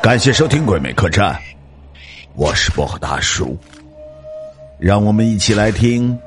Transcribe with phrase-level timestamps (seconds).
[0.00, 1.34] 感谢收听《鬼魅客栈》，
[2.34, 3.58] 我是薄荷大叔，
[4.80, 6.18] 让我们一起来听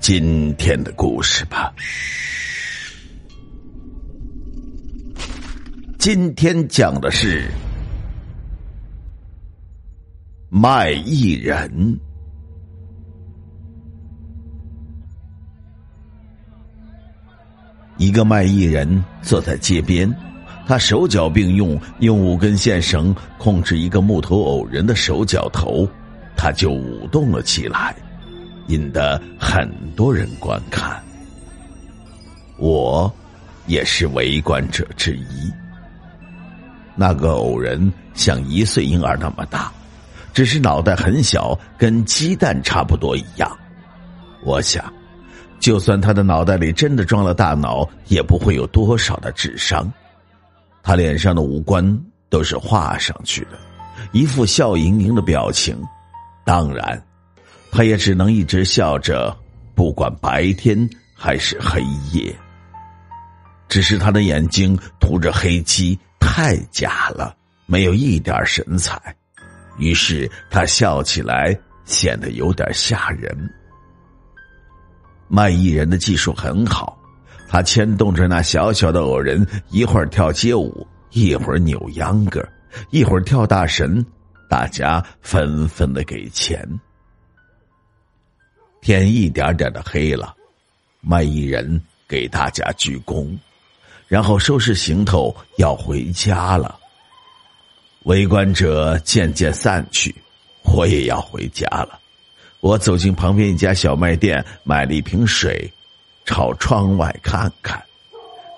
[0.00, 1.74] 今天的故事吧。
[5.98, 7.50] 今天讲的是
[10.48, 12.00] 卖艺人。
[17.96, 20.12] 一个卖艺人坐在街边。
[20.66, 25.86] 他手脚并用，用五根线绳控制一个木头偶人的手脚头，
[26.36, 27.94] 他就舞动了起来，
[28.68, 31.02] 引得很多人观看。
[32.56, 33.12] 我
[33.66, 35.52] 也是围观者之一。
[36.96, 39.70] 那个偶人像一岁婴儿那么大，
[40.32, 43.50] 只是脑袋很小，跟鸡蛋差不多一样。
[44.42, 44.82] 我想，
[45.58, 49.90] 就算他的脑袋里真的装了大脑，也不会有多少的智商。
[50.82, 53.58] 他脸上的五官都是画上去的，
[54.12, 55.76] 一副笑盈盈的表情。
[56.44, 57.02] 当然，
[57.72, 59.34] 他也只能一直笑着，
[59.74, 61.82] 不管白天还是黑
[62.12, 62.34] 夜。
[63.66, 69.00] 只是他的眼睛涂着黑漆，太假了，没有一点神采。
[69.78, 73.34] 于是他笑起来显得有点吓人。
[75.28, 76.98] 卖艺人的技术很好。
[77.48, 82.44] 他牵动着那小小的偶人，一会儿跳街舞，一会儿扭秧歌，
[82.90, 84.04] 一会儿跳大神，
[84.48, 86.68] 大家纷纷的给钱。
[88.80, 90.34] 天一点点的黑了，
[91.00, 93.38] 卖艺人给大家鞠躬，
[94.08, 96.78] 然后收拾行头要回家了。
[98.02, 100.14] 围观者渐渐散去，
[100.64, 102.00] 我也要回家了。
[102.64, 105.70] 我走进旁边一家小卖店，买了一瓶水。
[106.24, 107.78] 朝窗外看看，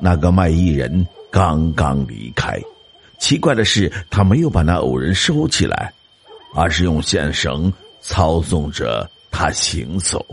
[0.01, 2.57] 那个卖艺人刚刚离开。
[3.19, 5.93] 奇怪的是，他没有把那偶人收起来，
[6.55, 10.25] 而是用线绳操纵着他行走。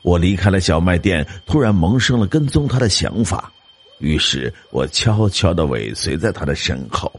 [0.00, 3.52] 我离开了小卖店，突然萌生了跟踪他的想法，
[3.98, 7.12] 于是我悄悄的尾随在他的身后。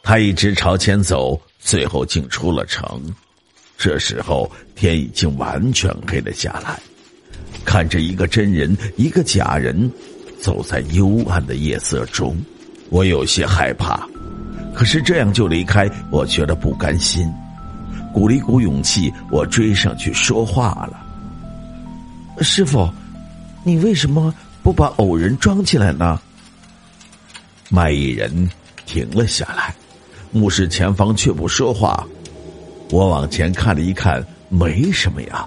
[0.00, 3.12] 他一直朝前走，最后竟出了城。
[3.78, 6.78] 这时候天已经完全黑了下来。
[7.64, 9.90] 看着一个真人，一个假人，
[10.40, 12.36] 走在幽暗的夜色中，
[12.90, 14.08] 我有些害怕。
[14.74, 17.32] 可是这样就离开，我觉得不甘心。
[18.12, 21.04] 鼓了一股勇气，我追上去说话了
[22.40, 22.88] ：“师傅，
[23.64, 24.32] 你为什么
[24.62, 26.20] 不把偶人装起来呢？”
[27.68, 28.48] 卖艺人
[28.86, 29.74] 停了下来，
[30.30, 32.06] 目视前方却不说话。
[32.90, 35.46] 我往前看了一看，没什么呀。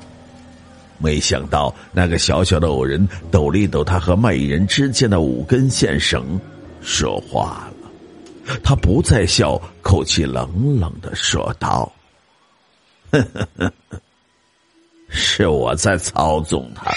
[0.97, 6.39] 没想到那个小小的偶人抖了一抖他和卖艺人之间的五根线绳，
[6.81, 8.57] 说话了。
[8.63, 11.89] 他不再笑，口气冷冷的说道
[13.11, 13.71] ：“呵呵呵，
[15.07, 16.91] 是我在操纵他。”